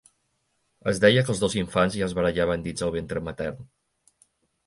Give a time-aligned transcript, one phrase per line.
[0.91, 3.71] Es deia que els dos infants ja es barallaven dins el ventre matern.